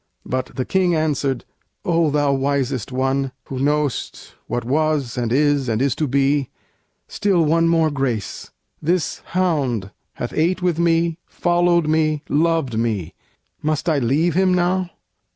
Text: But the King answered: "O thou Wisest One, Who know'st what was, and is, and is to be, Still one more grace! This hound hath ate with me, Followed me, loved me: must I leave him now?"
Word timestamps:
But 0.25 0.55
the 0.55 0.65
King 0.65 0.95
answered: 0.95 1.45
"O 1.85 2.09
thou 2.09 2.33
Wisest 2.33 2.91
One, 2.91 3.33
Who 3.43 3.59
know'st 3.59 4.33
what 4.47 4.65
was, 4.65 5.15
and 5.15 5.31
is, 5.31 5.69
and 5.69 5.79
is 5.79 5.93
to 5.97 6.07
be, 6.07 6.49
Still 7.07 7.45
one 7.45 7.67
more 7.67 7.91
grace! 7.91 8.49
This 8.81 9.21
hound 9.37 9.91
hath 10.13 10.33
ate 10.33 10.63
with 10.63 10.79
me, 10.79 11.19
Followed 11.27 11.87
me, 11.87 12.23
loved 12.29 12.79
me: 12.79 13.13
must 13.61 13.87
I 13.87 13.99
leave 13.99 14.33
him 14.33 14.55
now?" 14.55 14.89